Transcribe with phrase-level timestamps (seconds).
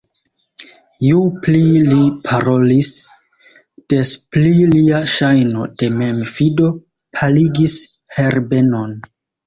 [1.07, 1.99] Ju pli li
[2.29, 2.89] parolis,
[3.95, 6.75] des pli lia ŝajno de memfido
[7.21, 7.81] paligis
[8.21, 9.03] Herbenon.